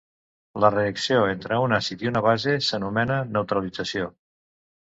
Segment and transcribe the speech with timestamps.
[0.63, 4.13] La reacció entre un àcid i una base s'anomena neutralització.